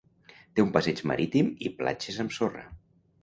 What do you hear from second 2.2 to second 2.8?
amb sorra.